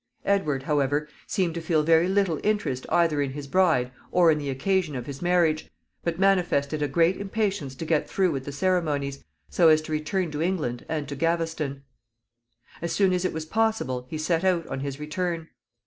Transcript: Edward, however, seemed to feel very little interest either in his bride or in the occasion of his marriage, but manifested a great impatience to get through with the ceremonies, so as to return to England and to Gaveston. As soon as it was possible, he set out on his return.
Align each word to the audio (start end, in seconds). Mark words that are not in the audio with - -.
Edward, 0.25 0.63
however, 0.63 1.07
seemed 1.27 1.53
to 1.53 1.61
feel 1.61 1.83
very 1.83 2.07
little 2.07 2.39
interest 2.43 2.87
either 2.89 3.21
in 3.21 3.33
his 3.33 3.45
bride 3.45 3.91
or 4.09 4.31
in 4.31 4.39
the 4.39 4.49
occasion 4.49 4.95
of 4.95 5.05
his 5.05 5.21
marriage, 5.21 5.69
but 6.03 6.17
manifested 6.17 6.81
a 6.81 6.87
great 6.87 7.17
impatience 7.17 7.75
to 7.75 7.85
get 7.85 8.09
through 8.09 8.31
with 8.31 8.45
the 8.45 8.51
ceremonies, 8.51 9.23
so 9.51 9.69
as 9.69 9.79
to 9.83 9.91
return 9.91 10.31
to 10.31 10.41
England 10.41 10.83
and 10.89 11.07
to 11.07 11.15
Gaveston. 11.15 11.83
As 12.81 12.91
soon 12.91 13.13
as 13.13 13.25
it 13.25 13.31
was 13.31 13.45
possible, 13.45 14.07
he 14.09 14.17
set 14.17 14.43
out 14.43 14.65
on 14.65 14.79
his 14.79 14.99
return. 14.99 15.49